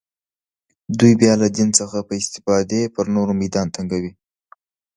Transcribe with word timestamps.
دوی 0.99 1.13
بیا 1.21 1.33
له 1.41 1.47
دین 1.55 1.69
څخه 1.79 1.97
په 2.07 2.13
استفاده 2.21 2.79
سره 2.83 2.91
پر 2.95 3.05
نورو 3.15 3.33
میدان 3.41 3.67
تنګوي 3.75 4.11